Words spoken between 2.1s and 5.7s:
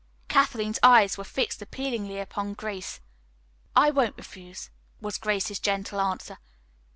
upon Grace. "I won't refuse," was Grace's